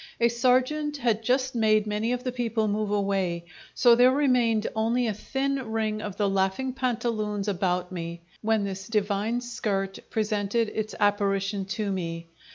[0.19, 5.05] A sergent had just made many of the people move away, so there remained only
[5.05, 10.95] a thin ring of the laughing pantaloons about me, when this divine skirt presented its
[10.99, 12.29] apparition to me.